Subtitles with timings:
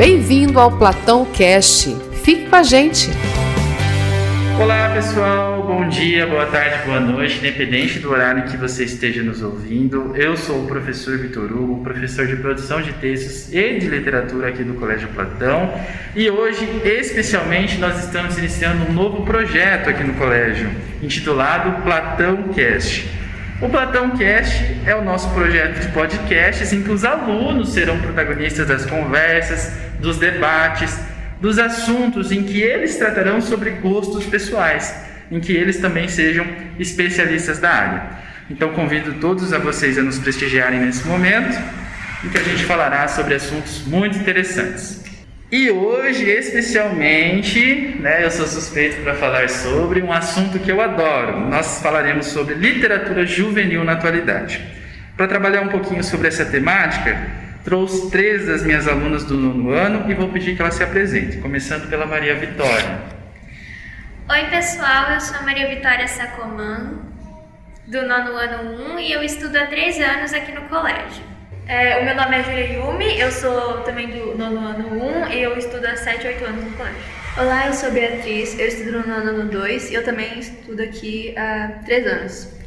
[0.00, 1.94] Bem-vindo ao Platão Cast.
[2.24, 3.10] Fique com a gente.
[4.58, 9.42] Olá pessoal, bom dia, boa tarde, boa noite, independente do horário que você esteja nos
[9.42, 10.16] ouvindo.
[10.16, 14.64] Eu sou o professor Vitor Hugo, professor de produção de textos e de literatura aqui
[14.64, 15.70] do Colégio Platão.
[16.16, 20.70] E hoje, especialmente, nós estamos iniciando um novo projeto aqui no colégio,
[21.02, 23.06] intitulado Platão Cast.
[23.60, 28.66] O Platão Cast é o nosso projeto de podcasts em que os alunos serão protagonistas
[28.66, 30.98] das conversas, dos debates,
[31.40, 34.94] dos assuntos em que eles tratarão sobre gostos pessoais,
[35.30, 36.46] em que eles também sejam
[36.78, 38.02] especialistas da área.
[38.50, 41.56] Então convido todos a vocês a nos prestigiarem nesse momento,
[42.24, 45.00] em que a gente falará sobre assuntos muito interessantes.
[45.52, 51.40] E hoje, especialmente, né, eu sou suspeito para falar sobre um assunto que eu adoro.
[51.40, 54.60] Nós falaremos sobre literatura juvenil na atualidade.
[55.16, 57.18] Para trabalhar um pouquinho sobre essa temática,
[57.70, 61.40] trouxe três das minhas alunas do nono ano e vou pedir que elas se apresentem,
[61.40, 63.00] começando pela Maria Vitória.
[64.28, 66.98] Oi, pessoal, eu sou a Maria Vitória Sacoman,
[67.86, 71.22] do nono ano 1 e eu estudo há três anos aqui no colégio.
[71.68, 75.40] É, o meu nome é Julia Yumi, eu sou também do nono ano 1 e
[75.40, 77.00] eu estudo há 7, 8 anos no colégio.
[77.38, 81.32] Olá, eu sou Beatriz, eu estudo no nono ano 2 e eu também estudo aqui
[81.38, 82.59] há 3 anos.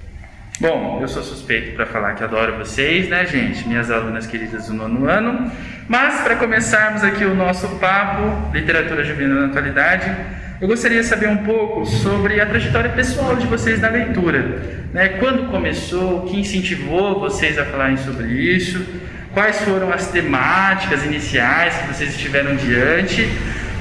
[0.59, 3.67] Bom, eu sou suspeito para falar que adoro vocês, né, gente?
[3.67, 5.51] Minhas alunas queridas do nono ano.
[5.87, 10.15] Mas para começarmos aqui o nosso papo, literatura juvenil na atualidade,
[10.61, 14.61] eu gostaria de saber um pouco sobre a trajetória pessoal de vocês na leitura.
[14.93, 15.09] Né?
[15.19, 18.85] Quando começou, o que incentivou vocês a falarem sobre isso?
[19.33, 23.27] Quais foram as temáticas iniciais que vocês estiveram diante?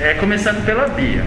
[0.00, 1.22] É, começando pela Bia.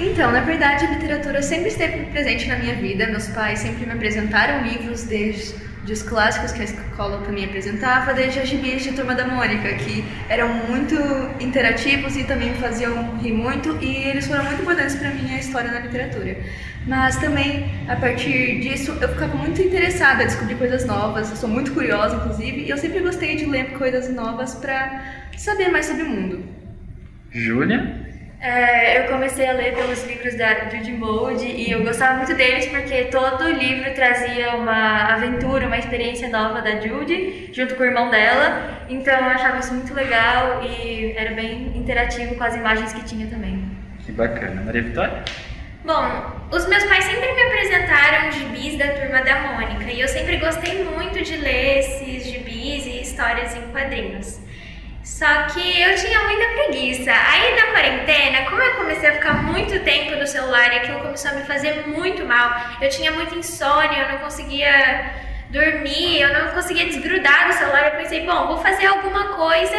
[0.00, 3.06] Então, na verdade, a literatura sempre esteve presente na minha vida.
[3.08, 5.54] Meus pais sempre me apresentaram livros desde
[5.92, 10.04] os clássicos que a escola também apresentava, desde as gibis de Turma da Mônica, que
[10.28, 10.94] eram muito
[11.40, 15.38] interativos e também me faziam rir muito, e eles foram muito importantes para mim a
[15.38, 16.36] história na literatura.
[16.86, 21.48] Mas também, a partir disso, eu ficava muito interessada em descobrir coisas novas, eu sou
[21.48, 25.02] muito curiosa, inclusive, e eu sempre gostei de ler coisas novas para
[25.36, 26.44] saber mais sobre o mundo.
[27.32, 28.07] Júlia?
[28.40, 32.66] É, eu comecei a ler pelos livros da Judy Mold e eu gostava muito deles
[32.66, 38.10] porque todo livro trazia uma aventura, uma experiência nova da Judy, junto com o irmão
[38.10, 38.84] dela.
[38.88, 43.26] Então eu achava isso muito legal e era bem interativo com as imagens que tinha
[43.26, 43.64] também.
[44.06, 44.62] Que bacana.
[44.62, 45.24] Maria Vitória?
[45.84, 50.36] Bom, os meus pais sempre me apresentaram gibis da Turma da Mônica e eu sempre
[50.36, 54.38] gostei muito de ler esses gibis e histórias em quadrinhos.
[55.08, 57.10] Só que eu tinha muita preguiça.
[57.10, 61.30] Aí na quarentena, como eu comecei a ficar muito tempo no celular e aquilo começou
[61.30, 65.10] a me fazer muito mal, eu tinha muita insônia, eu não conseguia
[65.48, 67.86] dormir, eu não conseguia desgrudar do celular.
[67.86, 69.76] Eu pensei, bom, vou fazer alguma coisa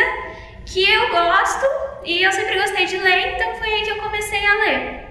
[0.65, 1.65] que eu gosto
[2.03, 5.08] e eu sempre gostei de ler, então foi aí que eu comecei a ler.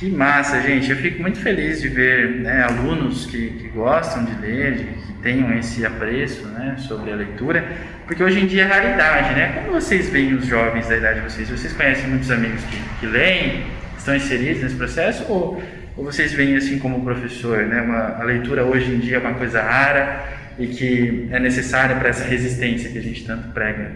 [0.00, 0.90] Que massa, gente.
[0.90, 5.12] Eu fico muito feliz de ver né, alunos que, que gostam de ler, de, que
[5.22, 7.62] tenham esse apreço né, sobre a leitura,
[8.06, 9.52] porque hoje em dia é raridade, né?
[9.56, 11.50] Como vocês veem os jovens da idade de vocês?
[11.50, 13.66] Vocês conhecem muitos amigos que, que leem,
[13.98, 15.62] estão inseridos nesse processo, ou,
[15.94, 17.82] ou vocês veem assim como professor, né?
[17.82, 20.24] Uma, a leitura hoje em dia é uma coisa rara
[20.58, 23.92] e que é necessária para essa resistência que a gente tanto prega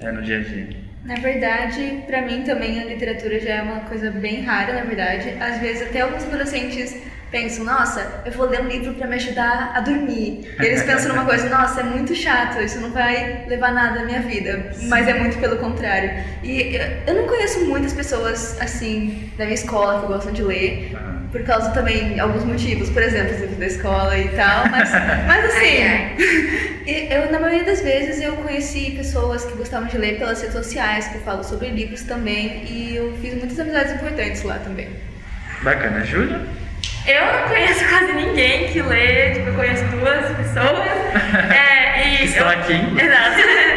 [0.00, 0.79] né, no dia a dia?
[1.04, 5.34] Na verdade, para mim também a literatura já é uma coisa bem rara, na verdade.
[5.40, 6.94] Às vezes até alguns adolescentes
[7.30, 10.52] pensam, nossa, eu vou ler um livro para me ajudar a dormir.
[10.60, 14.04] E eles pensam numa coisa, nossa, é muito chato, isso não vai levar nada à
[14.04, 14.72] minha vida.
[14.88, 16.10] Mas é muito pelo contrário.
[16.42, 20.92] E eu não conheço muitas pessoas assim da minha escola que gostam de ler,
[21.30, 24.90] por causa também de alguns motivos, por exemplo, livros da escola e tal, mas,
[25.26, 30.40] mas assim, eu na maioria das vezes eu conheci pessoas que gostavam de ler pelas
[30.40, 34.88] redes sociais, que falam sobre livros também, e eu fiz muitas amizades importantes lá também.
[35.62, 36.40] Bacana, Júlia?
[37.06, 41.00] Eu não conheço quase ninguém que lê, tipo, eu conheço duas pessoas.
[41.50, 42.72] É, e Estão eu, aqui.
[42.72, 43.69] Exato.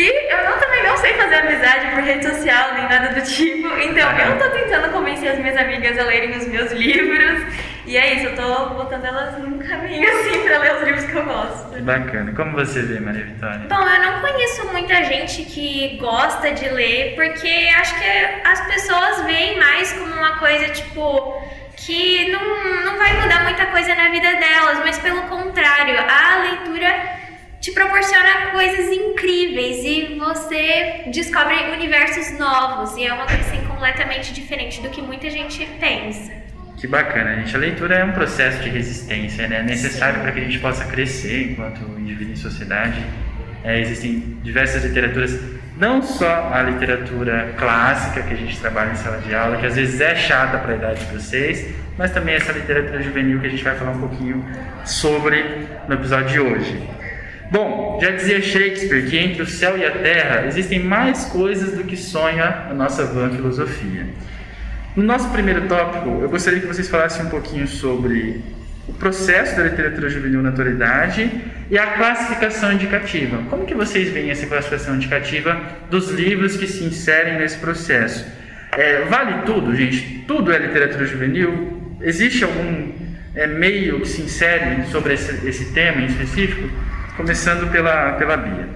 [0.00, 3.68] E eu não, também não sei fazer amizade por rede social, nem nada do tipo.
[3.78, 7.42] Então eu tô tentando convencer as minhas amigas a lerem os meus livros.
[7.84, 11.14] E é isso, eu tô botando elas num caminho assim pra ler os livros que
[11.14, 11.82] eu gosto.
[11.82, 12.32] Bacana.
[12.34, 13.66] Como você vê, Maria Vitória?
[13.68, 19.22] Bom, eu não conheço muita gente que gosta de ler, porque acho que as pessoas
[19.24, 21.42] veem mais como uma coisa tipo
[21.76, 27.19] que não, não vai mudar muita coisa na vida delas, mas pelo contrário, a leitura
[27.60, 34.32] te proporciona coisas incríveis e você descobre universos novos e é uma coisa assim, completamente
[34.32, 36.32] diferente do que muita gente pensa.
[36.78, 37.54] Que bacana, gente.
[37.54, 39.58] A leitura é um processo de resistência, né?
[39.58, 43.04] É necessário para que a gente possa crescer enquanto indivíduo em sociedade.
[43.62, 45.38] É, existem diversas literaturas
[45.76, 49.76] não só a literatura clássica que a gente trabalha em sala de aula, que às
[49.76, 53.50] vezes é chata para a idade de vocês, mas também essa literatura juvenil que a
[53.50, 54.42] gente vai falar um pouquinho
[54.86, 56.88] sobre no episódio de hoje.
[57.50, 61.82] Bom, já dizia Shakespeare que entre o céu e a terra existem mais coisas do
[61.82, 64.06] que sonha a nossa vã filosofia.
[64.94, 68.40] No nosso primeiro tópico, eu gostaria que vocês falassem um pouquinho sobre
[68.86, 71.28] o processo da literatura juvenil na atualidade
[71.68, 73.42] e a classificação indicativa.
[73.50, 75.60] Como que vocês veem essa classificação indicativa
[75.90, 78.26] dos livros que se inserem nesse processo?
[78.78, 80.24] É, vale tudo, gente?
[80.26, 81.96] Tudo é literatura juvenil?
[82.00, 82.92] Existe algum
[83.34, 86.68] é, meio que se insere sobre esse, esse tema em específico?
[87.20, 88.66] Começando pela, pela Bia.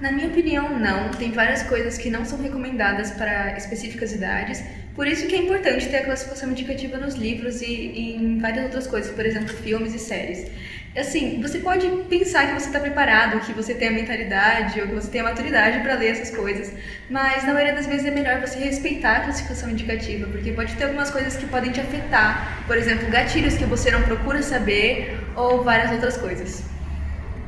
[0.00, 1.12] Na minha opinião, não.
[1.12, 4.60] Tem várias coisas que não são recomendadas para específicas idades.
[4.96, 8.64] Por isso que é importante ter a classificação indicativa nos livros e, e em várias
[8.64, 10.50] outras coisas, por exemplo, filmes e séries.
[10.96, 14.94] Assim, você pode pensar que você está preparado, que você tem a mentalidade ou que
[14.94, 16.72] você tem a maturidade para ler essas coisas,
[17.08, 20.84] mas na maioria das vezes é melhor você respeitar a classificação indicativa, porque pode ter
[20.84, 25.62] algumas coisas que podem te afetar, por exemplo, gatilhos que você não procura saber ou
[25.62, 26.71] várias outras coisas.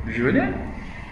[0.07, 0.53] Júlia?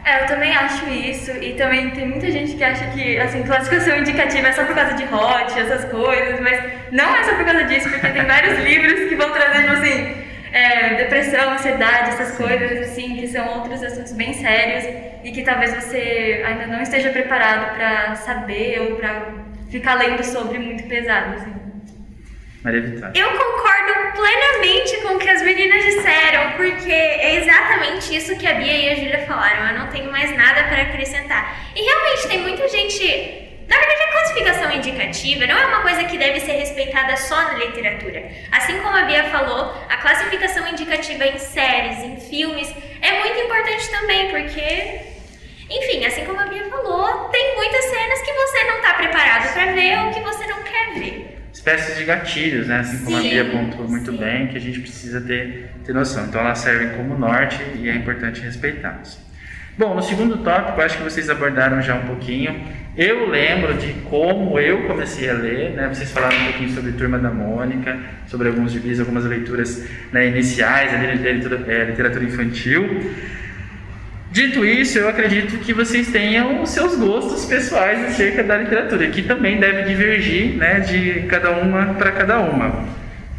[0.05, 3.97] É, eu também acho isso, e também tem muita gente que acha que, assim, classificação
[3.97, 6.61] indicativa é só por causa de hot, essas coisas, mas
[6.91, 10.23] não é só por causa disso, porque tem vários livros que vão trazer, tipo assim,
[10.51, 14.83] é, depressão, ansiedade, essas coisas, assim, que são outros assuntos bem sérios
[15.23, 19.31] e que talvez você ainda não esteja preparado para saber ou para
[19.69, 21.62] ficar lendo sobre muito pesado, assim.
[22.63, 23.19] Maria Vitória.
[23.19, 28.53] Eu concordo plenamente com o que as meninas disseram, porque é exatamente isso que a
[28.53, 29.67] Bia e a Júlia falaram.
[29.67, 31.57] Eu não tenho mais nada para acrescentar.
[31.75, 33.49] E realmente tem muita gente.
[33.67, 37.55] Na verdade, a classificação indicativa não é uma coisa que deve ser respeitada só na
[37.55, 38.31] literatura.
[38.51, 43.89] Assim como a Bia falou, a classificação indicativa em séries, em filmes, é muito importante
[43.89, 45.13] também, porque
[45.69, 49.71] enfim, assim como a Bia falou, tem muitas cenas que você não está preparado para
[49.71, 51.32] ver ou que você não quer ver
[51.63, 52.79] espécies de gatilhos, né?
[52.79, 54.17] Assim como sim, a Bia apontou muito sim.
[54.17, 56.25] bem, que a gente precisa ter, ter noção.
[56.25, 59.17] Então elas servem como norte e é importante respeitá-las.
[59.77, 62.61] Bom, no segundo tópico, acho que vocês abordaram já um pouquinho.
[62.95, 65.87] Eu lembro de como eu comecei a ler, né?
[65.87, 70.93] Vocês falaram um pouquinho sobre Turma da Mônica, sobre alguns gibis, algumas leituras né, iniciais,
[70.93, 72.83] ali, literatura, é, literatura infantil.
[74.33, 79.21] Dito isso, eu acredito que vocês tenham os seus gostos pessoais acerca da literatura, que
[79.21, 82.83] também deve divergir né, de cada uma para cada uma.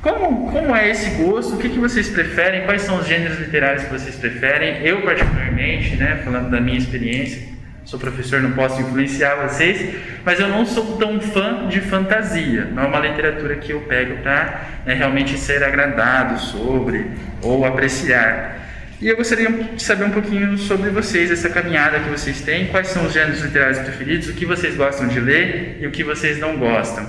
[0.01, 1.57] Como, como é esse gosto?
[1.57, 2.63] O que, que vocês preferem?
[2.63, 4.87] Quais são os gêneros literários que vocês preferem?
[4.87, 7.43] Eu, particularmente, né, falando da minha experiência,
[7.85, 12.67] sou professor, não posso influenciar vocês, mas eu não sou tão fã de fantasia.
[12.67, 17.11] Não é uma literatura que eu pego para né, realmente ser agradado sobre
[17.43, 18.63] ou apreciar.
[19.01, 22.89] E eu gostaria de saber um pouquinho sobre vocês, essa caminhada que vocês têm, quais
[22.89, 26.39] são os gêneros literários preferidos, o que vocês gostam de ler e o que vocês
[26.39, 27.05] não gostam.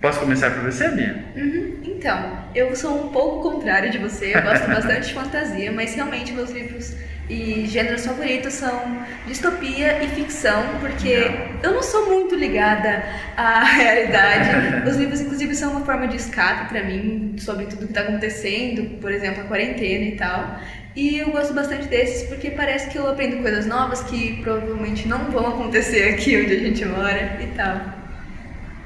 [0.00, 1.24] Posso começar por você, Bia?
[1.34, 1.78] Uhum.
[1.82, 6.30] Então, eu sou um pouco contrário de você, eu gosto bastante de fantasia, mas realmente
[6.32, 6.94] meus livros
[7.28, 11.60] e gêneros favoritos são distopia e ficção, porque não.
[11.62, 13.02] eu não sou muito ligada
[13.34, 14.86] à realidade.
[14.86, 18.98] Os livros, inclusive, são uma forma de escape para mim sobre tudo que está acontecendo,
[19.00, 20.60] por exemplo, a quarentena e tal.
[20.96, 25.24] E eu gosto bastante desses porque parece que eu aprendo coisas novas que provavelmente não
[25.30, 27.80] vão acontecer aqui onde a gente mora e tal.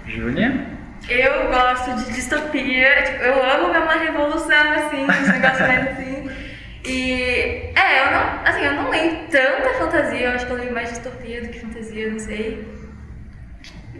[0.07, 0.67] Júlia?
[1.09, 6.31] Eu gosto de distopia, tipo, eu amo ver uma revolução assim, uns negócios assim.
[6.85, 10.73] E é, eu não, assim, eu não leio tanta fantasia, eu acho que eu leio
[10.73, 12.67] mais distopia do que fantasia, não sei.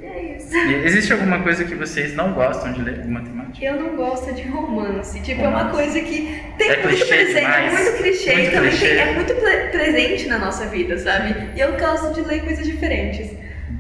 [0.03, 0.57] É isso.
[0.57, 2.99] existe alguma coisa que vocês não gostam de ler?
[2.99, 3.65] Alguma temática?
[3.65, 5.21] Eu não gosto de romance.
[5.21, 5.61] Tipo, romance.
[5.61, 7.73] é uma coisa que tem é muito presente, demais.
[7.73, 8.89] é muito clichê muito e também clichê.
[8.89, 9.35] Tem, é muito
[9.73, 11.35] presente na nossa vida, sabe?
[11.55, 13.31] E eu gosto de ler coisas diferentes.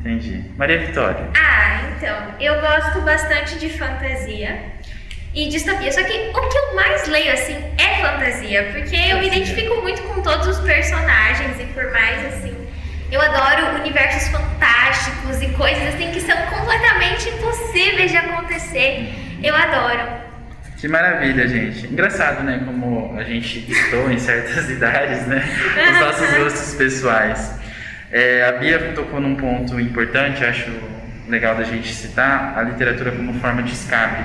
[0.00, 0.44] Entendi.
[0.56, 1.28] Maria Vitória.
[1.37, 4.62] Ah, então, eu gosto bastante de fantasia
[5.34, 5.92] e distopia.
[5.92, 10.02] Só que o que eu mais leio, assim, é fantasia, porque eu me identifico muito
[10.02, 12.57] com todos os personagens e por mais, assim,
[13.10, 19.14] eu adoro universos fantásticos e coisas assim que são completamente impossíveis de acontecer.
[19.42, 20.28] Eu adoro.
[20.76, 21.86] Que maravilha, gente.
[21.86, 22.62] Engraçado, né?
[22.64, 25.42] Como a gente estou em certas idades, né?
[25.90, 27.58] Os nossos gostos pessoais.
[28.12, 30.70] É, a Bia tocou num ponto importante, acho
[31.28, 34.22] legal da gente citar, a literatura como forma de escape.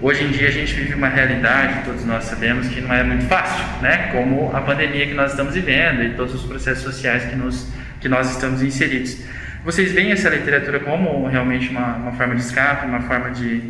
[0.00, 3.26] Hoje em dia a gente vive uma realidade, todos nós sabemos, que não é muito
[3.26, 4.08] fácil, né?
[4.10, 7.72] Como a pandemia que nós estamos vivendo e todos os processos sociais que nos
[8.02, 9.16] que nós estamos inseridos.
[9.64, 13.62] Vocês veem essa literatura como realmente uma, uma forma de escape, uma forma de,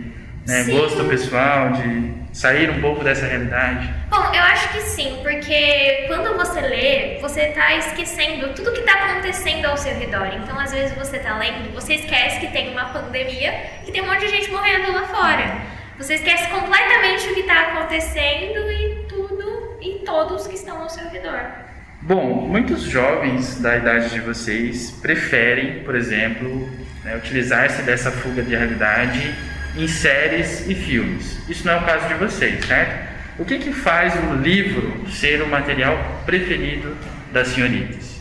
[0.47, 3.93] né, gosto pessoal, de sair um pouco dessa realidade?
[4.09, 8.95] Bom, eu acho que sim, porque quando você lê, você tá esquecendo tudo que tá
[8.95, 10.29] acontecendo ao seu redor.
[10.43, 13.53] Então, às vezes você tá lendo, você esquece que tem uma pandemia,
[13.85, 15.61] que tem um monte de gente morrendo lá fora.
[15.99, 21.07] Você esquece completamente o que tá acontecendo e tudo e todos que estão ao seu
[21.11, 21.72] redor.
[22.05, 26.69] Bom, muitos jovens da idade de vocês preferem, por exemplo,
[27.05, 29.33] né, utilizar-se dessa fuga de realidade
[29.77, 31.49] em séries e filmes.
[31.49, 33.09] Isso não é o caso de vocês, certo?
[33.39, 36.97] O que, que faz o livro ser o material preferido
[37.33, 38.21] das senhoritas?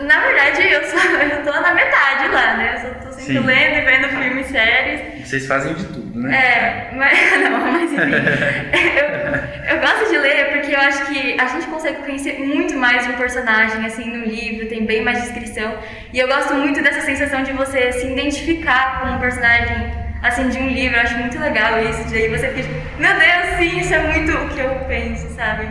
[0.00, 0.96] Na verdade, eu, só,
[1.36, 2.76] eu tô na metade lá, né?
[2.76, 3.46] Eu só tô sempre Sim.
[3.46, 5.28] lendo e vendo filmes, séries.
[5.28, 6.36] Vocês fazem de tudo, né?
[6.36, 7.18] É, mas
[7.50, 8.10] não, mas enfim.
[9.68, 13.04] eu, eu gosto de ler porque eu acho que a gente consegue conhecer muito mais
[13.04, 15.76] de um personagem assim no livro, tem bem mais descrição.
[16.12, 20.58] E eu gosto muito dessa sensação de você se identificar com um personagem assim de
[20.58, 22.04] um livro, eu acho muito legal isso.
[22.08, 25.28] De aí você fica, tipo, meu Deus, sim, isso é muito o que eu penso,
[25.34, 25.68] sabe?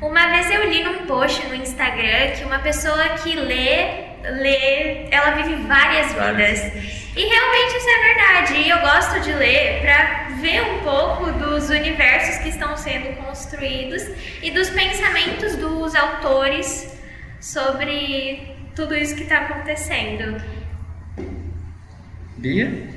[0.00, 5.32] Uma vez eu li num post no Instagram que uma pessoa que lê, lê, ela
[5.32, 6.60] vive várias Várias.
[6.60, 7.07] vidas.
[7.18, 8.54] E realmente isso é verdade.
[8.54, 14.04] E eu gosto de ler pra ver um pouco dos universos que estão sendo construídos
[14.40, 16.96] e dos pensamentos dos autores
[17.40, 20.40] sobre tudo isso que está acontecendo.
[22.36, 22.88] Bia?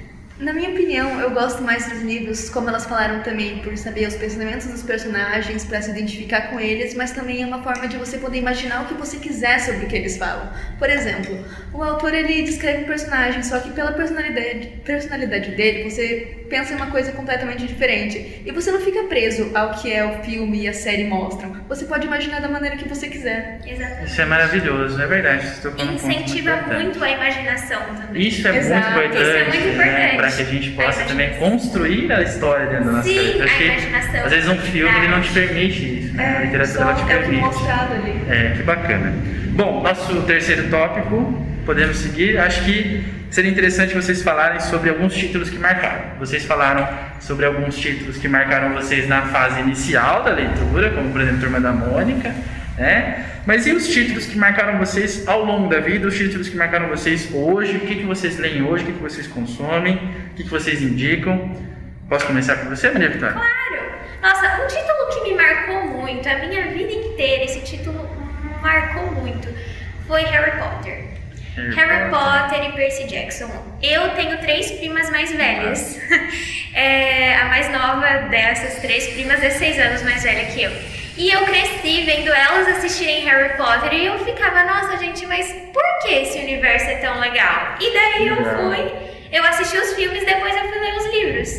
[0.41, 4.15] Na minha opinião, eu gosto mais dos livros, como elas falaram também, por saber os
[4.15, 8.17] pensamentos dos personagens, para se identificar com eles, mas também é uma forma de você
[8.17, 10.51] poder imaginar o que você quiser sobre o que eles falam.
[10.79, 16.40] Por exemplo, o autor ele descreve um personagem, só que pela personalidade, personalidade dele, você
[16.51, 18.41] pensa em uma coisa completamente diferente.
[18.45, 21.55] E você não fica preso ao que é o filme e a série mostram.
[21.69, 23.59] Você pode imaginar da maneira que você quiser.
[23.65, 24.05] Exatamente.
[24.11, 25.47] Isso é maravilhoso, é verdade.
[25.47, 26.83] Você tocou muito Incentiva importante.
[26.83, 28.21] muito a imaginação também.
[28.27, 30.15] Isso é Exato, muito importante, isso é muito né, importante.
[30.17, 33.47] para que a gente possa A também construir a história dentro da nossa Sim, a
[33.47, 36.25] imaginação, Às vezes um filme ele não te permite isso, né?
[36.37, 37.41] a É, literatura só ela te é permite.
[37.41, 38.21] mostrado ali.
[38.29, 39.13] É, que bacana.
[39.53, 41.33] Bom, nosso terceiro tópico,
[41.65, 42.37] podemos seguir.
[42.37, 46.17] Acho que seria interessante vocês falarem sobre alguns títulos que marcaram.
[46.19, 46.87] Vocês falaram
[47.19, 51.59] sobre alguns títulos que marcaram vocês na fase inicial da leitura, como por exemplo Turma
[51.59, 52.33] da Mônica,
[52.77, 53.25] né?
[53.45, 56.89] Mas e os títulos que marcaram vocês ao longo da vida, os títulos que marcaram
[56.89, 59.95] vocês hoje, o que, que vocês leem hoje, o que, que vocês consomem,
[60.31, 61.55] o que, que vocês indicam?
[62.07, 63.33] Posso começar com você, Maria Vitória?
[63.33, 63.51] Claro!
[64.21, 68.07] Nossa, um título que me marcou muito, a minha vida inteira, esse título
[68.61, 69.47] marcou muito,
[70.07, 71.10] foi Harry Potter.
[71.69, 72.41] Harry Harry Potter.
[72.49, 73.49] Potter e Percy Jackson.
[73.81, 75.99] Eu tenho três primas mais velhas.
[76.73, 80.71] É, a mais nova dessas três primas é seis anos mais velha que eu.
[81.17, 85.83] E eu cresci vendo elas assistirem Harry Potter e eu ficava, nossa gente, mas por
[86.01, 87.75] que esse universo é tão legal?
[87.77, 88.93] E daí eu fui,
[89.33, 91.49] eu assisti os filmes, depois eu fui ler os livros.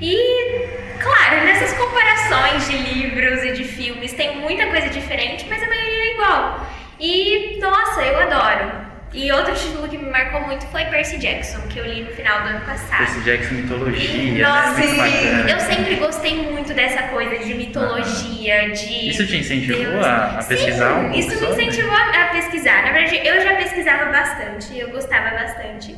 [0.00, 0.66] E,
[0.98, 6.04] claro, nessas comparações de livros e de filmes tem muita coisa diferente, mas a maioria
[6.04, 6.66] é igual.
[6.98, 8.93] E, nossa, eu adoro.
[9.14, 12.42] E outro título que me marcou muito foi Percy Jackson, que eu li no final
[12.42, 12.98] do ano passado.
[12.98, 14.96] Percy Jackson mitologia, Nossa, né?
[14.96, 15.50] Bacana.
[15.50, 19.08] eu sempre gostei muito dessa coisa de mitologia, de.
[19.10, 20.04] Isso te incentivou Deus.
[20.04, 22.82] a- pesquisar um Sim, pouco isso me incentivou a a pesquisar.
[22.84, 25.94] Na verdade, eu já pesquisava bastante, eu gostava bastante.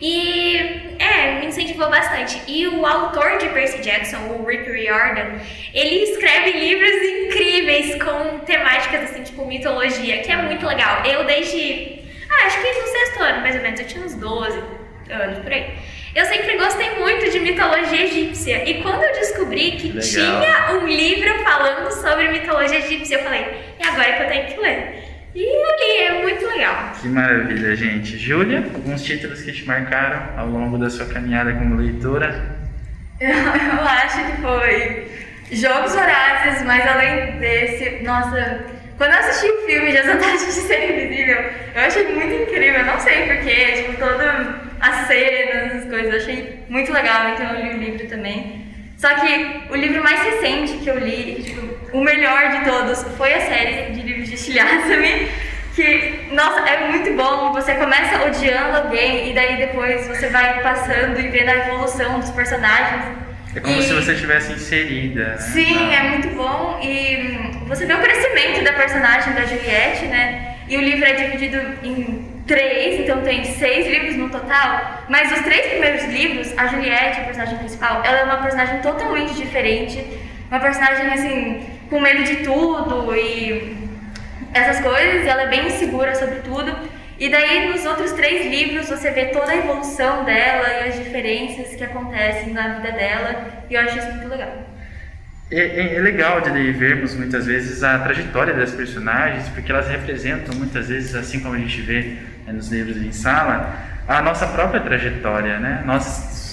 [0.00, 0.56] E
[0.98, 2.40] é, me incentivou bastante.
[2.48, 5.38] E o autor de Percy Jackson, o Rick Riordan,
[5.74, 11.04] ele escreve livros incríveis com temáticas assim, tipo mitologia, que é muito legal.
[11.04, 12.00] Eu desde.
[12.32, 14.62] Ah, acho que no sexto ano, mais ou menos, eu tinha uns 12
[15.10, 15.74] anos por aí.
[16.14, 18.68] Eu sempre gostei muito de mitologia egípcia.
[18.68, 20.02] E quando eu descobri que Legal.
[20.02, 23.46] tinha um livro falando sobre mitologia egípcia, eu falei,
[23.78, 25.02] é agora que eu tenho que ler.
[25.34, 26.92] E eu li, é muito legal.
[27.00, 28.18] Que maravilha, gente.
[28.18, 32.58] Júlia, alguns títulos que te marcaram ao longo da sua caminhada como leitora?
[33.18, 35.10] Eu, eu acho que foi
[35.50, 38.60] Jogos Vorazes, mas além desse, nossa,
[39.02, 41.38] quando eu assisti o filme de As Vantagens de Ser Invisível,
[41.74, 44.46] eu achei muito incrível, não sei porquê, tipo, todas
[44.80, 48.64] as cenas, as coisas, eu achei muito legal, então eu li o livro também.
[48.96, 53.34] Só que o livro mais recente que eu li, tipo, o melhor de todos, foi
[53.34, 55.28] a série de livros de Shiliasami,
[55.74, 57.52] que, nossa, é muito bom.
[57.54, 62.30] Você começa odiando alguém e daí depois você vai passando e vendo a evolução dos
[62.30, 63.21] personagens.
[63.54, 65.24] É como E- se você tivesse inserida.
[65.30, 65.38] né?
[65.38, 70.56] Sim, é muito bom e você vê o crescimento da personagem da Juliette, né?
[70.68, 75.04] E o livro é dividido em três, então tem seis livros no total.
[75.08, 79.34] Mas os três primeiros livros, a Juliette, a personagem principal, ela é uma personagem totalmente
[79.34, 80.02] diferente.
[80.50, 83.76] Uma personagem, assim, com medo de tudo e
[84.54, 85.24] essas coisas.
[85.24, 86.74] E ela é bem insegura sobre tudo.
[87.22, 91.72] E daí nos outros três livros você vê toda a evolução dela e as diferenças
[91.72, 93.46] que acontecem na vida dela.
[93.70, 94.68] E eu acho isso muito legal.
[95.48, 100.52] É, é, é legal de vermos muitas vezes a trajetória das personagens, porque elas representam
[100.56, 103.72] muitas vezes, assim como a gente vê né, nos livros em sala,
[104.08, 105.80] a nossa própria trajetória, né?
[105.86, 106.02] Nós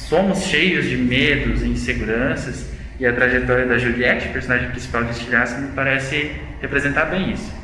[0.08, 5.58] somos cheios de medos e inseguranças e a trajetória da Juliette, personagem principal de Estilhaço,
[5.58, 7.59] me parece representar bem isso.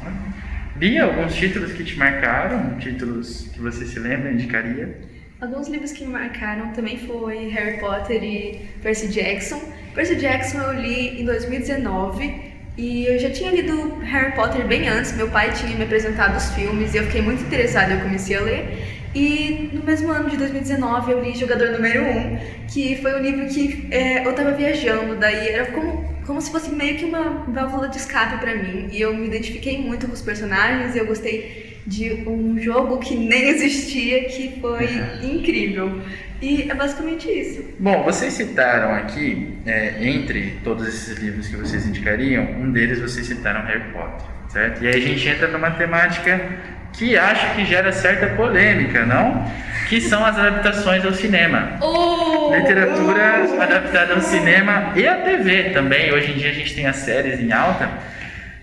[0.75, 4.99] Bia, alguns títulos que te marcaram, títulos que você se lembra, indicaria?
[5.39, 9.61] Alguns livros que me marcaram também foi Harry Potter e Percy Jackson.
[9.93, 15.15] Percy Jackson eu li em 2019 e eu já tinha lido Harry Potter bem antes.
[15.15, 17.93] Meu pai tinha me apresentado os filmes e eu fiquei muito interessada.
[17.93, 18.95] Eu comecei a ler.
[19.15, 23.47] E no mesmo ano de 2019 eu li Jogador Número 1, que foi um livro
[23.47, 27.87] que é, eu estava viajando, daí era como, como se fosse meio que uma válvula
[27.87, 28.89] de escape para mim.
[28.91, 33.15] E eu me identifiquei muito com os personagens e eu gostei de um jogo que
[33.15, 34.89] nem existia, que foi
[35.23, 36.01] incrível.
[36.41, 37.63] E é basicamente isso.
[37.79, 43.25] Bom, vocês citaram aqui, é, entre todos esses livros que vocês indicariam, um deles vocês
[43.25, 44.83] citaram Harry Potter, certo?
[44.83, 49.51] E aí a gente entra numa temática que acho que gera certa polêmica, não?
[49.89, 51.77] Que são as adaptações ao cinema.
[51.81, 52.53] Oh!
[52.55, 53.61] Literatura oh!
[53.61, 56.13] adaptada ao cinema e à TV também.
[56.13, 57.89] Hoje em dia a gente tem as séries em alta.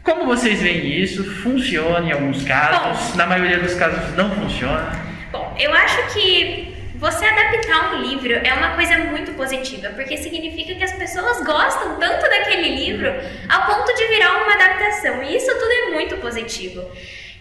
[0.02, 1.22] Como vocês veem isso?
[1.42, 4.90] Funciona em alguns casos, Bom, na maioria dos casos não funciona.
[5.30, 10.74] Bom, eu acho que você adaptar um livro é uma coisa muito positiva, porque significa
[10.74, 13.12] que as pessoas gostam tanto daquele livro
[13.48, 16.84] ao ponto de virar uma adaptação, e isso tudo é muito positivo.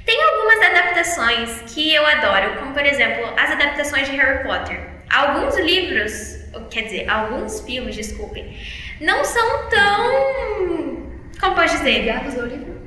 [0.06, 4.80] Tem algumas adaptações que eu adoro, como por exemplo as adaptações de Harry Potter.
[5.10, 6.38] Alguns livros,
[6.70, 8.58] quer dizer, alguns filmes, desculpem,
[9.00, 11.12] não são tão.
[11.40, 12.00] Como pode dizer?
[12.00, 12.82] Ligados ao livro?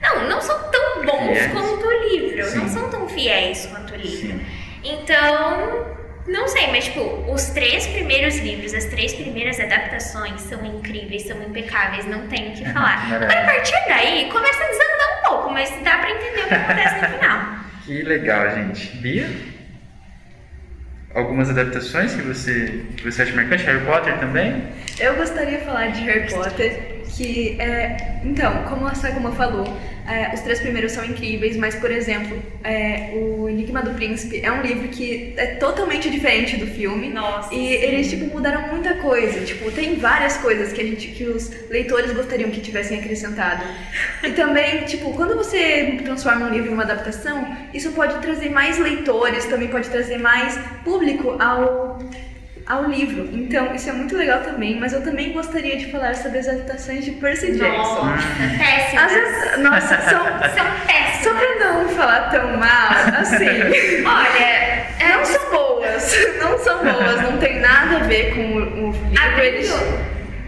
[0.00, 1.52] Não, não são tão bons fiéis.
[1.52, 2.58] quanto o livro, Sim.
[2.58, 4.38] não são tão fiéis quanto o livro.
[4.38, 4.46] Sim.
[4.84, 5.96] Então,
[6.28, 7.00] não sei, mas tipo,
[7.32, 12.54] os três primeiros livros, as três primeiras adaptações são incríveis, são impecáveis, não tenho o
[12.54, 13.04] que falar.
[13.14, 15.15] Agora, a partir daí, começa a desandar um
[15.56, 17.56] mas dá pra entender o que acontece no final.
[17.86, 18.96] Que legal, gente.
[18.96, 19.30] Bia?
[21.14, 23.62] Algumas adaptações que você, que você acha marcante?
[23.62, 24.64] Harry Potter também?
[24.98, 28.20] Eu gostaria de falar de Harry Potter, que é.
[28.24, 29.66] Então, como a Saguma falou,
[30.06, 34.52] é, os três primeiros são incríveis, mas, por exemplo, é, o Enigma do Príncipe é
[34.52, 37.08] um livro que é totalmente diferente do filme.
[37.08, 37.54] Nossa.
[37.54, 39.44] E eles, tipo, mudaram muita coisa.
[39.44, 43.64] Tipo, tem várias coisas que, a gente, que os leitores gostariam que tivessem acrescentado.
[44.22, 48.78] E também, tipo, quando você transforma um livro em uma adaptação, isso pode trazer mais
[48.78, 51.98] leitores, também pode trazer mais público ao
[52.66, 53.28] ao livro.
[53.32, 57.04] Então, isso é muito legal também, mas eu também gostaria de falar sobre as adaptações
[57.04, 58.04] de Percy Jackson.
[58.04, 58.26] Nossa,
[58.58, 59.12] péssimas.
[59.12, 61.22] As, nossa, são, são péssimas.
[61.22, 63.46] Só pra não falar tão mal, assim.
[64.04, 66.16] olha, não são boas.
[66.40, 69.20] Não são boas, não tem nada a ver com o, o livro.
[69.22, 69.74] Abrindo,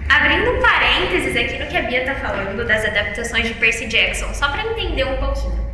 [0.09, 4.51] abrindo parênteses aqui no que a Bia tá falando das adaptações de Percy Jackson, só
[4.51, 5.68] pra entender um pouquinho.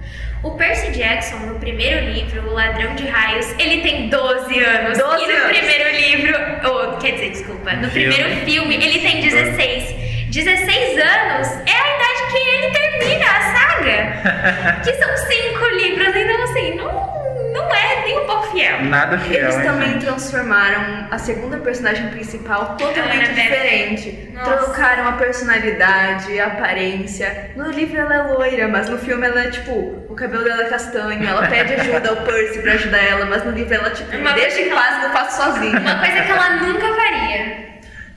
[0.44, 4.98] O Percy Jackson, no primeiro livro, O Ladrão de Raios, ele tem 12 anos.
[4.98, 5.59] 12 e no anos.
[5.59, 8.14] primeiro livro, oh, quer dizer, desculpa, no filme.
[8.14, 10.28] primeiro filme, ele tem 16.
[10.28, 14.80] 16 anos é a idade que ele termina a saga.
[14.85, 17.13] que são cinco livros, então assim, não
[17.55, 18.85] não é nem um pouco fiel.
[18.85, 19.45] Nada fiel.
[19.45, 24.29] Eles também transformaram a segunda personagem principal totalmente diferente.
[24.35, 24.57] Nossa.
[24.57, 27.53] Trocaram a personalidade, a aparência.
[27.57, 29.73] No livro ela é loira, mas no filme ela é tipo,
[30.09, 31.25] o cabelo dela é castanho.
[31.25, 34.61] Ela pede ajuda ao Percy pra ajudar ela, mas no livro ela tipo, Uma deixa
[34.61, 35.79] em paz que eu faço sozinha.
[35.79, 37.64] Uma coisa que ela nunca faria.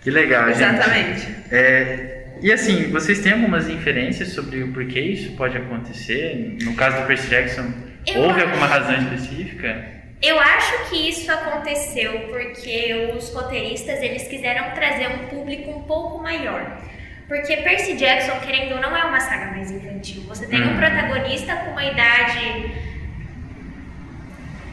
[0.02, 1.20] Que legal, Exatamente.
[1.20, 1.36] gente.
[1.52, 6.58] É, e assim, vocês têm algumas inferências sobre o porquê isso pode acontecer?
[6.64, 7.72] No caso do Percy Jackson,
[8.08, 8.50] eu houve acho...
[8.50, 9.98] alguma razão específica?
[10.22, 16.22] Eu acho que isso aconteceu porque os roteiristas eles quiseram trazer um público um pouco
[16.22, 16.80] maior.
[17.28, 20.24] Porque Percy Jackson, querendo ou não, é uma saga mais infantil.
[20.24, 20.74] Você tem hum.
[20.74, 22.72] um protagonista com uma idade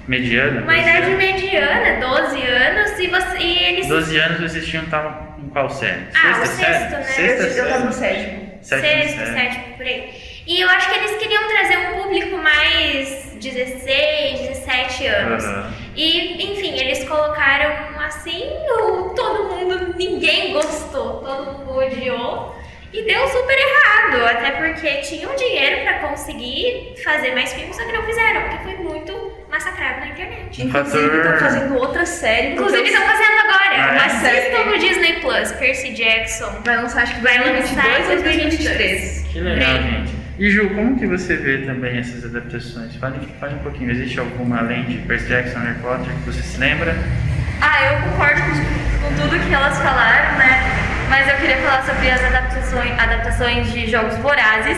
[0.06, 0.62] mediana.
[0.62, 1.18] Uma idade anos.
[1.18, 3.88] mediana, 12 anos, e, você, e eles.
[3.88, 6.06] 12 anos vocês tinham estavam em qual série?
[6.14, 7.28] Ah, Sexta o sexto, série?
[7.28, 7.36] né?
[7.36, 8.58] Sexta, eu tava no sétimo.
[8.62, 10.23] Sexto, sétimo, por aí.
[10.46, 15.44] E eu acho que eles queriam trazer um público mais 16, 17 anos.
[15.44, 15.72] Uhum.
[15.96, 22.54] E, enfim, eles colocaram assim, o, todo mundo, ninguém gostou, todo mundo odiou.
[22.92, 27.90] E deu super errado, até porque tinham dinheiro para conseguir fazer mais filmes, só que
[27.90, 30.62] não fizeram, porque foi muito massacrado na internet.
[30.62, 32.52] Inclusive, estão fazendo outra série.
[32.52, 33.74] Inclusive, estão fazendo agora.
[33.76, 36.62] Ah, Assistam no Disney Plus, Percy Jackson.
[36.64, 39.22] Vai lançar, acho que vai lançar em 2022 ou 2023.
[39.32, 40.13] Que legal, gente.
[40.36, 42.96] E Ju, como que você vê também essas adaptações?
[42.96, 46.58] Fale, fale um pouquinho, existe alguma além de Percy Jackson, Harry Potter que você se
[46.58, 46.96] lembra?
[47.60, 50.60] Ah, eu concordo com, com tudo que elas falaram, né?
[51.08, 54.76] Mas eu queria falar sobre as adaptações, adaptações de Jogos Vorazes,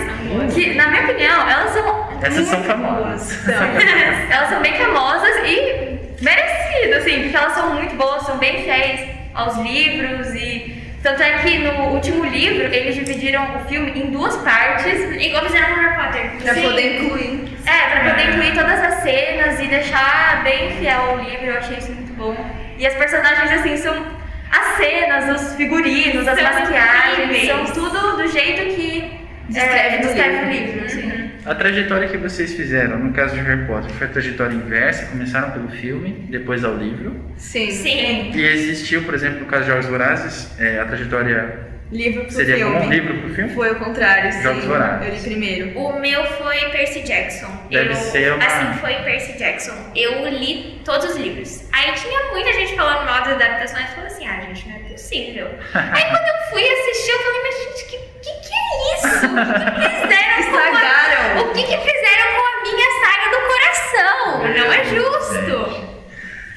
[0.53, 3.49] que, na minha opinião, elas são Essas são muito famosas.
[4.31, 9.09] Elas são bem famosas e merecidas, assim, porque elas são muito boas, são bem fiéis
[9.35, 14.37] aos livros e tanto é que no último livro eles dividiram o filme em duas
[14.39, 14.93] partes.
[15.25, 16.31] Igual fizeram com Harry Potter.
[16.43, 16.63] pra Sim.
[16.63, 17.57] poder incluir.
[17.65, 21.79] É, pra poder incluir todas as cenas e deixar bem fiel ao livro, eu achei
[21.79, 22.37] isso muito bom.
[22.77, 24.05] E as personagens, assim, são
[24.51, 27.47] as cenas, os figurinos, as São maquiagens, incríveis.
[27.49, 30.73] são tudo do jeito que Descreve é, no descreve o livro.
[30.73, 30.85] livro.
[30.87, 31.26] assim.
[31.47, 35.53] A trajetória que vocês fizeram, no caso de Harry Potter, foi a trajetória inversa, começaram
[35.53, 37.15] pelo filme, depois ao livro.
[37.37, 37.71] Sim.
[37.71, 38.33] Sim.
[38.35, 42.57] E existiu, por exemplo, no caso de Jogos Vorazes, é, a trajetória Livro pro seria
[42.57, 42.73] filme.
[42.75, 43.55] como um livro pro filme?
[43.55, 44.43] Foi o contrário, sim.
[44.43, 45.07] Jogos Vorazes.
[45.07, 45.79] Eu li primeiro.
[45.79, 47.47] O meu foi Percy Jackson.
[47.71, 49.75] Deve eu, ser uma- Assim, foi Percy Jackson.
[49.95, 51.63] Eu li todos os livros.
[51.73, 54.79] Aí tinha muita gente falando mal das adaptações e falou assim: ah, gente, não é
[54.81, 55.49] possível.
[55.75, 57.97] Aí quando eu fui assistir, eu falei: mas gente, que
[58.27, 59.27] que, que é isso?
[59.27, 60.65] O que fizeram com a...
[60.67, 61.43] Estragaram.
[61.43, 64.67] O que, que fizeram com a minha saga do coração?
[64.67, 65.86] Não é justo.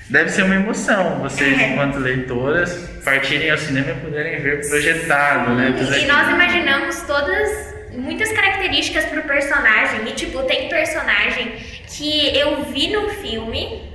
[0.09, 1.67] Deve ser uma emoção vocês, É.
[1.67, 2.73] enquanto leitoras,
[3.05, 5.75] partirem ao cinema e poderem ver projetado, né?
[5.77, 6.07] E aquilo.
[6.07, 10.01] nós imaginamos todas, muitas características pro personagem.
[10.07, 11.51] E, tipo, tem personagem
[11.87, 13.87] que eu vi no filme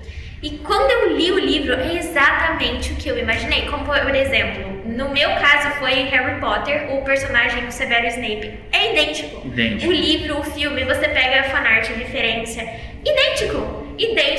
[0.43, 3.63] e quando eu li o livro é exatamente o que eu imaginei.
[3.63, 8.93] Como, por exemplo, no meu caso foi Harry Potter, o personagem, o Severo Snape, é
[8.93, 9.47] idêntico.
[9.47, 9.91] Idêntico.
[9.91, 12.63] O livro, o filme, você pega a fanart, referência,
[13.05, 14.34] idêntico, idêntico.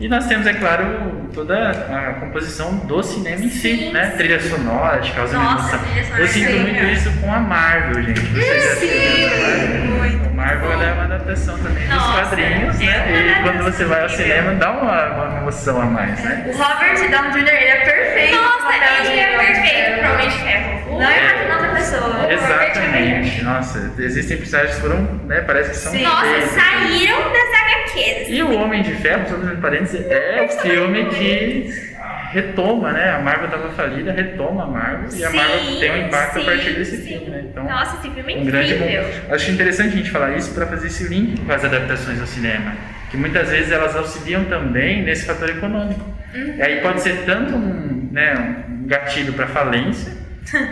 [0.00, 4.10] E nós temos, é claro, toda a composição do cinema em si, Sim, né?
[4.12, 4.16] sim.
[4.16, 8.20] Trilha sonora, de causa Nossa, sonora Eu sinto é muito isso com a Marvel, gente.
[8.20, 9.86] Vocês já assistiram?
[9.86, 10.34] Muito.
[10.36, 13.38] Marvel é uma adaptação também dos Nossa, quadrinhos, é né?
[13.40, 16.44] E quando você vai ao cinema, dá uma, uma emoção a mais, né?
[16.46, 17.48] O Robert Downey Jr.
[17.48, 18.36] ele é perfeito.
[18.36, 18.84] no Nossa, ele
[19.20, 20.77] é Homem de perfeito Ferro.
[20.77, 22.32] pro Não imagina outra pessoa.
[22.32, 23.42] Exatamente.
[23.44, 25.40] Nossa, existem personagens que foram, né?
[25.42, 25.94] Parece que são.
[25.94, 26.50] Nossa, feitos.
[26.50, 28.28] saíram das HQs.
[28.28, 31.88] E o Homem de Ferro, só fazendo parênteses, é o filme que
[32.32, 33.10] retoma, né?
[33.10, 36.42] A Marvel estava falida, retoma a Marvel e a Sim, Marvel tem um impacto sim,
[36.42, 37.08] a partir desse sim.
[37.08, 37.44] filme, né?
[37.50, 39.02] Então, Nossa, esse filme é um grande incrível.
[39.02, 39.34] bom.
[39.34, 42.72] Acho interessante a gente falar isso para fazer esse link com as adaptações ao cinema,
[43.10, 46.04] que muitas vezes elas auxiliam também nesse fator econômico.
[46.34, 46.54] Uhum.
[46.56, 50.12] E aí pode ser tanto um, né, um gatilho para falência,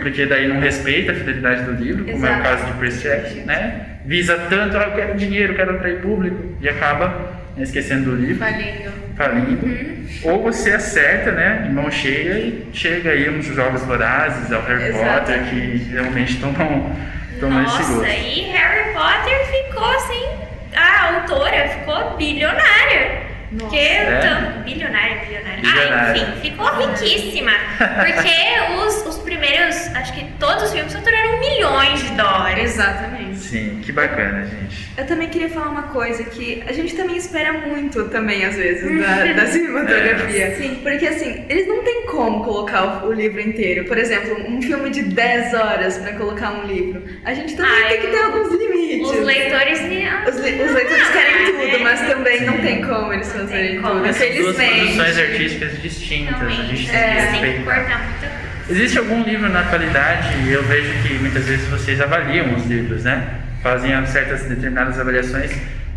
[0.01, 2.43] porque daí não respeita a fidelidade do livro, como é o Exato.
[2.43, 3.85] caso de Jackson, né?
[4.05, 7.07] Visa tanto, ah, eu quero dinheiro, quero atrair público, e acaba
[7.55, 8.91] né, esquecendo do livro Falindo.
[9.15, 9.65] falindo.
[9.65, 10.07] Uhum.
[10.23, 14.89] Ou você acerta, né, de mão cheia e chega aí uns jogos vorazes, ao Harry
[14.89, 15.31] Exato.
[15.31, 16.95] Potter, que realmente tomam,
[17.39, 18.09] tomam esse Nossa, gosto.
[18.09, 20.27] e Harry Potter ficou assim.
[20.75, 23.26] A autora ficou bilionária.
[23.51, 23.65] Nossa.
[23.65, 24.19] Porque É?
[24.19, 24.59] tanto.
[24.63, 25.61] Bilionária, bilionária.
[25.65, 27.51] Ah, enfim, ficou riquíssima.
[27.77, 32.73] Porque os, os primeiros, acho que todos os filmes faturaram milhões de dólares.
[32.73, 33.26] Exatamente.
[33.49, 34.89] Sim, que bacana, gente.
[34.97, 38.83] Eu também queria falar uma coisa que a gente também espera muito também, às vezes,
[38.99, 40.55] da, da cinematografia.
[40.57, 40.79] Sim.
[40.83, 43.85] Porque assim, eles não têm como colocar o, o livro inteiro.
[43.85, 47.03] Por exemplo, um filme de 10 horas pra colocar um livro.
[47.23, 49.09] A gente também Ai, tem que ter alguns limites.
[49.09, 49.79] Os leitores.
[49.79, 54.01] Os, li- os leitores querem tudo, mas também não tem como eles fazerem tem como.
[54.01, 54.13] tudo.
[54.13, 54.75] São duas Infelizmente.
[54.95, 57.75] produções artísticas distintas, a Realmente, gente tem que eles têm que respeitar.
[57.75, 58.46] cortar muita coisa.
[58.69, 63.25] Existe algum livro na atualidade, eu vejo que muitas vezes vocês avaliam os livros, né?
[63.63, 65.51] Fazem certas determinadas avaliações.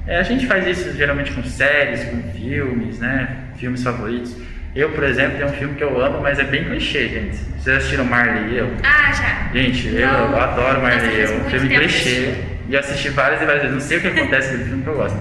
[0.06, 3.28] É, a gente faz isso geralmente com séries, com filmes, né?
[3.58, 4.36] Filmes favoritos.
[4.74, 7.36] Eu, por exemplo, tem um filme que eu amo, mas é bem clichê, gente.
[7.58, 8.72] Vocês assistiram Marley e eu?
[8.84, 9.50] Ah, já.
[9.52, 10.40] Gente, eu Não.
[10.40, 11.40] adoro Marley e eu.
[11.40, 12.34] Um filme clichê.
[12.68, 13.74] E eu assisti várias e várias vezes.
[13.74, 15.18] Não sei o que acontece no filme que eu gosto.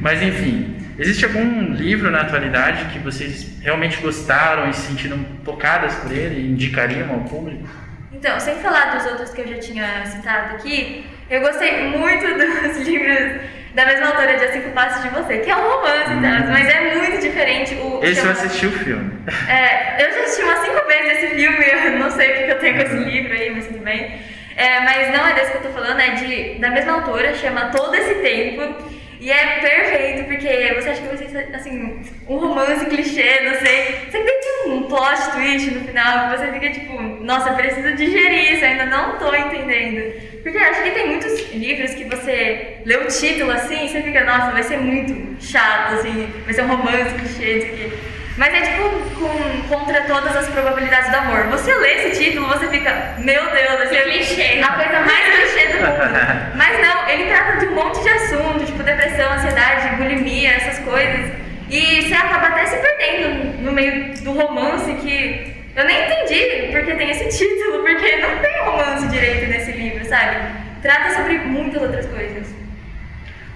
[0.00, 5.94] Mas enfim, existe algum livro na atualidade que vocês realmente gostaram e se sentiram tocadas
[5.96, 7.68] por ele e indicariam ao público?
[8.12, 12.86] Então, sem falar dos outros que eu já tinha citado aqui, eu gostei muito dos
[12.86, 13.40] livros
[13.74, 16.46] da mesma autora de As Cinco Passos de Você, que é um romance, tá?
[16.50, 17.74] mas é muito diferente.
[17.76, 19.12] O, Esse eu assisti o filme.
[19.48, 22.50] É, eu já assisti umas cinco vezes esse filme, eu não sei o que que
[22.50, 24.20] eu tenho com esse livro aí, mas tudo bem.
[24.56, 27.70] É, mas não é desse que eu tô falando, é de, da mesma autora, chama
[27.70, 28.99] Todo Esse Tempo.
[29.20, 34.06] E é perfeito, porque você acha que vai ser, assim, um romance clichê, não sei.
[34.06, 38.64] Que tem um plot twist no final, que você fica tipo, nossa, preciso digerir isso,
[38.64, 40.40] ainda não tô entendendo.
[40.42, 44.24] Porque acho que tem muitos livros que você lê o título assim, e você fica,
[44.24, 47.92] nossa, vai ser muito chato, assim, vai ser um romance clichê, isso aqui.
[48.40, 48.88] Mas é tipo
[49.20, 51.48] com, contra todas as probabilidades do amor.
[51.48, 54.62] Você lê esse título, você fica, meu Deus, esse é clichê.
[54.62, 56.56] a coisa mais clichê do mundo.
[56.56, 61.32] Mas não, ele trata de um monte de assunto, tipo depressão, ansiedade, bulimia, essas coisas.
[61.68, 66.94] E você acaba até se perdendo no meio do romance que eu nem entendi porque
[66.94, 70.36] tem esse título, porque não tem romance direito nesse livro, sabe?
[70.80, 72.59] Trata sobre muitas outras coisas.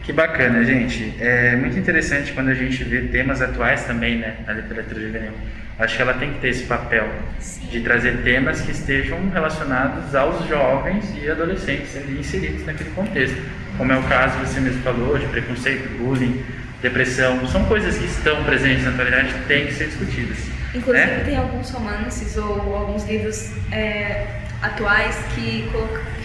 [0.05, 1.15] Que bacana, gente.
[1.19, 5.33] É muito interessante quando a gente vê temas atuais também, né, na literatura juvenil.
[5.79, 7.09] Acho que ela tem que ter esse papel
[7.41, 7.67] Sim.
[7.67, 13.37] de trazer temas que estejam relacionados aos jovens e adolescentes inseridos naquele contexto.
[13.79, 16.45] Como é o caso, você mesmo falou, de preconceito, bullying,
[16.83, 17.45] depressão.
[17.49, 20.39] São coisas que estão presentes na atualidade e têm que ser discutidas.
[20.75, 21.23] Inclusive né?
[21.25, 25.69] tem alguns romances ou alguns livros é, atuais que,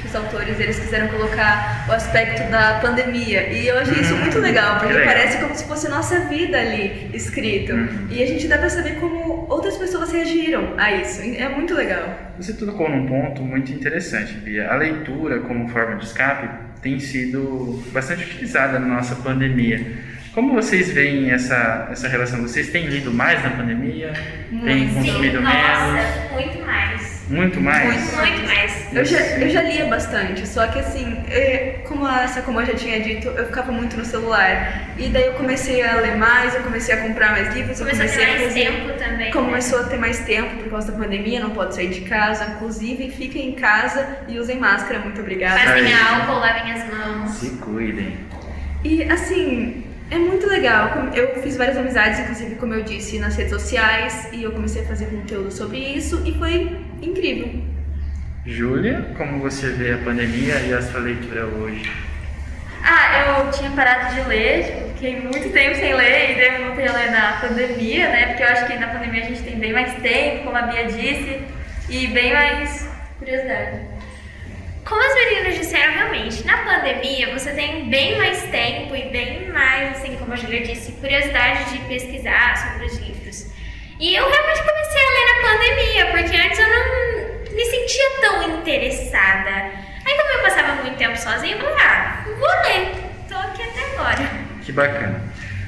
[0.01, 4.39] que os autores eles quiseram colocar o aspecto da pandemia e eu achei isso muito
[4.39, 8.07] legal porque parece como se fosse nossa vida ali escrito Uhum.
[8.09, 12.05] e a gente dá pra saber como outras pessoas reagiram a isso é muito legal.
[12.37, 14.71] Você tocou num ponto muito interessante, Bia.
[14.71, 16.47] A leitura como forma de escape
[16.81, 19.85] tem sido bastante utilizada na nossa pandemia.
[20.39, 22.41] Como vocês veem essa, essa relação?
[22.41, 24.13] Vocês têm lido mais na pandemia?
[24.63, 26.31] Têm Sim, consumido nossa, menos?
[26.31, 27.25] muito mais.
[27.29, 27.83] Muito mais?
[27.93, 28.15] Muito.
[28.15, 28.93] Muito mais.
[28.95, 33.01] Eu já, eu já lia bastante, só que assim, é, como a Sakuma já tinha
[33.01, 34.91] dito, eu ficava muito no celular.
[34.97, 38.05] E daí eu comecei a ler mais, eu comecei a comprar mais livros, eu Começou
[38.05, 39.17] a ter comecei mais fazer- tempo também.
[39.25, 39.31] né?
[39.33, 42.45] Começou a ter mais tempo por causa da pandemia, não pode sair de casa.
[42.55, 45.59] Inclusive, fiquem em casa e usem máscara, muito obrigada.
[45.73, 45.91] Aí.
[45.91, 47.29] álcool, lavem as mãos.
[47.31, 48.15] Se cuidem.
[48.85, 51.09] E assim, é muito legal.
[51.13, 54.85] Eu fiz várias amizades, inclusive, como eu disse, nas redes sociais, e eu comecei a
[54.85, 57.61] fazer conteúdo sobre isso e foi incrível.
[58.45, 61.91] Júlia, como você vê a pandemia e a sua leitura hoje?
[62.83, 66.67] Ah, eu tinha parado de ler, tipo, fiquei muito tempo sem ler e daí eu
[66.67, 68.27] voltei a ler na pandemia, né?
[68.27, 70.85] Porque eu acho que na pandemia a gente tem bem mais tempo, como a Bia
[70.85, 71.41] disse,
[71.89, 73.98] e bem mais curiosidade.
[74.89, 79.95] Como as meninas disseram, realmente, na pandemia você tem bem mais tempo e bem mais,
[79.97, 83.51] assim, como a Julia disse, curiosidade de pesquisar sobre os livros.
[83.99, 88.59] E eu realmente comecei a ler na pandemia, porque antes eu não me sentia tão
[88.59, 89.49] interessada.
[90.05, 92.91] Aí como eu passava muito tempo sozinha, eu falei, ah, vou ler.
[93.29, 94.27] Tô aqui até agora.
[94.65, 95.21] Que bacana.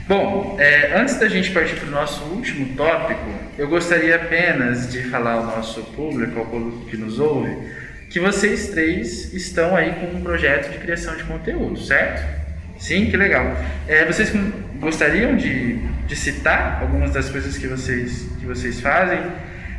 [0.07, 5.03] Bom, é, antes da gente partir para o nosso último tópico, eu gostaria apenas de
[5.11, 7.80] falar ao nosso público, ao público que nos ouve,
[8.11, 12.41] que vocês três estão aí com um projeto de criação de conteúdo, certo?
[12.77, 13.55] Sim, que legal.
[13.87, 14.33] É, vocês
[14.79, 19.19] gostariam de, de citar algumas das coisas que vocês, que vocês fazem?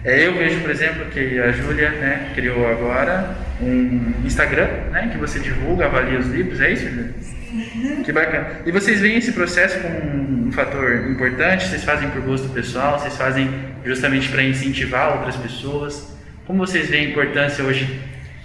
[0.02, 5.18] É, eu vejo, por exemplo, que a Júlia né, criou agora um Instagram, né, que
[5.18, 7.14] você divulga, avalia os livros, é isso, Júlia?
[8.02, 8.62] Que bacana.
[8.64, 11.68] E vocês veem esse processo como um fator importante?
[11.68, 12.98] Vocês fazem por gosto pessoal?
[12.98, 13.50] Vocês fazem
[13.84, 16.16] justamente para incentivar outras pessoas?
[16.46, 18.00] Como vocês veem a importância hoje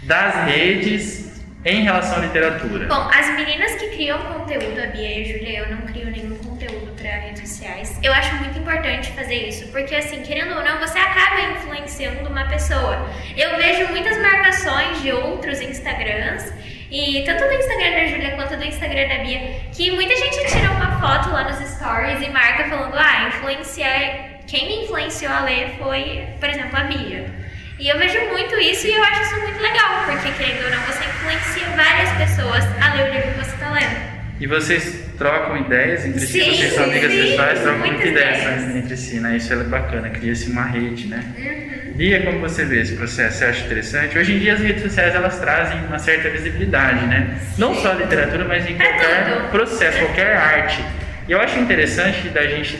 [0.08, 2.88] das redes em relação à literatura?
[2.88, 6.38] Bom, as meninas que criam conteúdo, a Bia e a Júlia, eu não crio nenhum
[6.38, 8.00] conteúdo para redes sociais.
[8.02, 12.46] Eu acho muito importante fazer isso, porque assim, querendo ou não, você acaba influenciando uma
[12.48, 13.10] pessoa.
[13.36, 16.54] Eu vejo muitas marcações de outros Instagrams,
[16.89, 20.72] e tanto do Instagram da Júlia quanto do Instagram da Bia, que muita gente tira
[20.72, 24.38] uma foto lá nos stories e marca falando, ah, influenciar.
[24.48, 27.46] Quem me influenciou a ler foi, por exemplo, a Bia.
[27.79, 30.79] E eu vejo muito isso e eu acho isso muito legal, porque querendo ou não,
[30.85, 34.17] você influencia várias pessoas a ler o livro que você está lendo.
[34.39, 36.39] E vocês trocam ideias entre si?
[36.43, 38.75] Sim, Vocês são amigas sim, virtuais, trocam muitas ideias ideias.
[38.75, 39.37] entre si, né?
[39.37, 41.23] Isso é bacana, cria-se uma rede, né?
[41.37, 41.93] Uhum.
[41.93, 43.37] Bia, como você vê esse processo?
[43.39, 44.17] Você acha interessante?
[44.17, 47.35] Hoje em dia as redes sociais elas trazem uma certa visibilidade, né?
[47.57, 49.49] Não só a literatura, mas em Pra qualquer tudo.
[49.49, 50.83] processo, qualquer arte.
[51.27, 52.77] E eu acho interessante da gente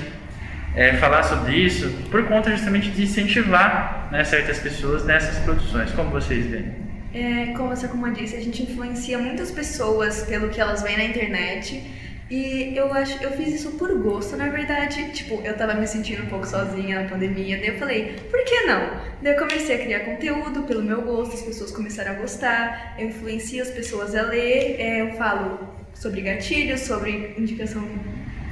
[0.78, 5.92] é, falar sobre isso por conta justamente de incentivar né, certas pessoas nessas produções.
[5.92, 6.72] Como vocês veem?
[7.14, 11.06] É, como a Sakuma disse, a gente influencia muitas pessoas pelo que elas veem na
[11.06, 11.84] internet.
[12.30, 15.12] E eu acho, eu fiz isso por gosto, na verdade.
[15.14, 18.62] Tipo, eu tava me sentindo um pouco sozinha na pandemia, daí eu falei, por que
[18.66, 19.00] não?
[19.24, 23.08] Daí eu comecei a criar conteúdo pelo meu gosto, as pessoas começaram a gostar, eu
[23.08, 27.82] influencio as pessoas a ler, é, eu falo sobre gatilhos, sobre indicação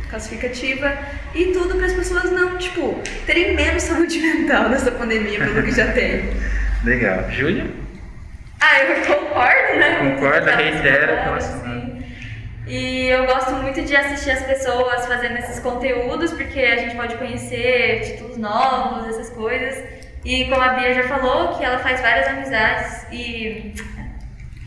[0.09, 0.97] classificativa
[1.33, 5.71] e tudo para as pessoas não, tipo, terem menos saúde mental nessa pandemia, pelo que
[5.71, 6.29] já tem.
[6.83, 7.29] Legal.
[7.31, 7.65] Júlia?
[8.59, 9.95] Ah, eu concordo, né?
[9.99, 11.81] com Concorda, tudo que elas reitera, falaram, relacionado.
[11.81, 11.95] sim.
[12.67, 17.15] E eu gosto muito de assistir as pessoas fazendo esses conteúdos, porque a gente pode
[17.15, 19.83] conhecer títulos novos, essas coisas.
[20.23, 23.73] E como a Bia já falou, que ela faz várias amizades e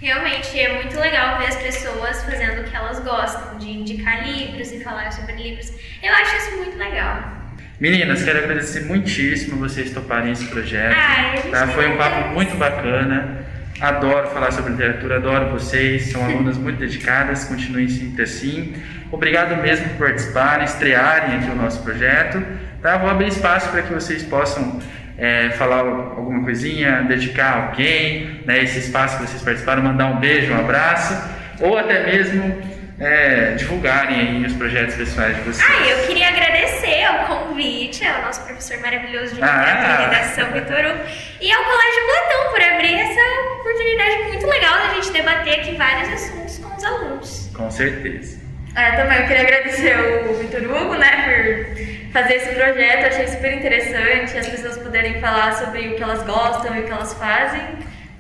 [0.00, 4.72] Realmente é muito legal ver as pessoas fazendo o que elas gostam, de indicar livros
[4.72, 5.72] e falar sobre livros.
[6.00, 7.36] Eu acho isso muito legal.
[7.80, 10.94] Meninas, quero agradecer muitíssimo vocês toparem esse projeto.
[10.96, 11.66] Ai, a gente tá?
[11.68, 13.44] Foi um papo muito bacana.
[13.80, 18.74] Adoro falar sobre literatura, adoro vocês, são alunas muito dedicadas, continuem sempre assim.
[19.10, 22.44] Obrigado mesmo por participarem, estrearem aqui o nosso projeto.
[22.82, 22.96] Tá?
[22.98, 24.80] Vou abrir espaço para que vocês possam
[25.18, 30.20] é, falar alguma coisinha, dedicar a alguém, né, esse espaço que vocês participaram, mandar um
[30.20, 31.12] beijo, um abraço,
[31.60, 32.56] ou até mesmo
[33.00, 35.68] é, divulgarem aí os projetos pessoais de vocês.
[35.68, 39.98] Ah, eu queria agradecer ao convite ao nosso professor maravilhoso de Ah.
[40.00, 40.96] e redação, Vitor
[41.40, 46.08] e ao Colégio Platão por abrir essa oportunidade muito legal da gente debater aqui vários
[46.10, 47.50] assuntos com os alunos.
[47.56, 48.47] Com certeza.
[48.74, 49.96] É, também eu queria agradecer
[50.28, 53.06] o Vitor Hugo, né, por fazer esse projeto.
[53.06, 56.92] Achei super interessante as pessoas poderem falar sobre o que elas gostam e o que
[56.92, 57.62] elas fazem.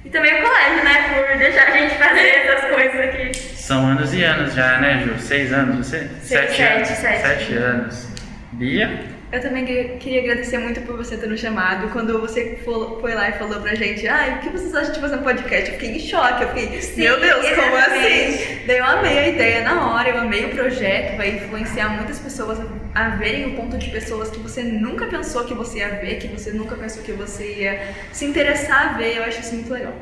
[0.04, 3.34] E também o colégio, né, por deixar a gente fazer essas coisas aqui.
[3.36, 5.18] São anos e anos já, né, Ju?
[5.18, 6.08] Seis anos, você?
[6.22, 6.88] sete, anos.
[6.88, 7.20] sete.
[7.20, 8.08] Sete anos.
[8.52, 9.17] Bia?
[9.30, 11.88] Eu também que- queria agradecer muito por você ter nos chamado.
[11.90, 15.00] Quando você fo- foi lá e falou pra gente, ai, o que vocês acham de
[15.00, 15.68] fazer um podcast?
[15.70, 18.42] Eu fiquei em choque, eu fiquei, Sim, meu Deus, como exatamente.
[18.42, 18.66] assim?
[18.66, 22.58] Daí eu amei a ideia na hora, eu amei o projeto, vai influenciar muitas pessoas
[22.58, 22.64] a,
[23.04, 26.28] a verem o ponto de pessoas que você nunca pensou que você ia ver, que
[26.28, 27.80] você nunca pensou que você ia
[28.12, 29.18] se interessar a ver.
[29.18, 29.92] Eu acho isso muito legal.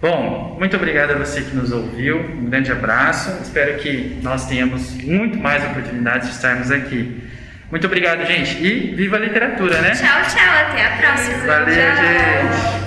[0.00, 2.18] Bom, muito obrigado a você que nos ouviu.
[2.20, 3.30] Um grande abraço.
[3.42, 7.22] Espero que nós tenhamos muito mais oportunidades de estarmos aqui.
[7.70, 8.64] Muito obrigado, gente.
[8.64, 9.90] E viva a literatura, né?
[9.90, 11.46] Tchau, tchau, até a próxima.
[11.46, 11.96] Valeu, Tchau.
[11.96, 12.85] gente.